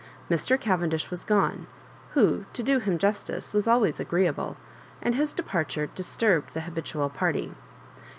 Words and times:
Mr. 0.31 0.59
Cavendish 0.59 1.11
was 1.11 1.23
gone, 1.23 1.67
who^ 2.15 2.45
to 2.53 2.63
do 2.63 2.79
hun 2.79 2.97
justice, 2.97 3.53
was 3.53 3.67
always 3.67 3.99
agreeable, 3.99 4.57
and 4.99 5.13
his 5.13 5.31
de 5.31 5.43
parture 5.43 5.93
disturbed 5.93 6.55
the 6.55 6.61
habitual 6.61 7.07
party; 7.11 7.49
and 7.49 7.51
Mn. 7.51 7.99